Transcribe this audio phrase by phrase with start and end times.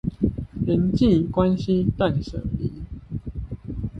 [0.65, 2.71] 人際關係斷捨離